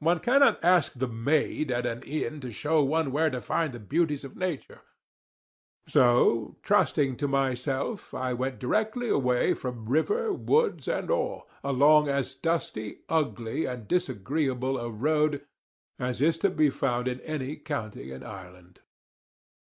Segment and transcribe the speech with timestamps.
[0.00, 3.80] One cannot ask the maid at an inn to show one where to find the
[3.80, 4.82] beauties of nature.
[5.86, 12.34] So, trusting to myself, I went directly away from river, woods, and all, along as
[12.34, 15.42] dusty, ugly, and disagreeable a road
[15.98, 18.80] as is to be found in any county in Ireland.